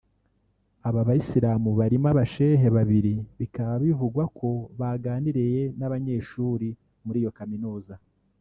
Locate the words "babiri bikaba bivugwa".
2.77-4.23